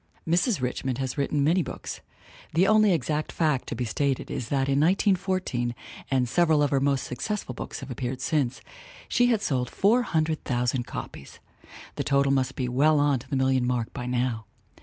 [0.27, 0.61] Mrs.
[0.61, 2.01] Richmond has written many books.
[2.55, 5.75] The only exact fact to be stated is that in 1914
[6.09, 8.61] and several of her most successful books have appeared since
[9.07, 11.39] she had sold 400,000 copies.
[11.97, 14.47] The total must be well on to the million mark by now.